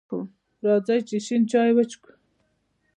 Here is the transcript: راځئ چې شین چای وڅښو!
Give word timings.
راځئ 0.65 0.99
چې 1.07 1.17
شین 1.25 1.41
چای 1.51 1.71
وڅښو! 1.75 2.11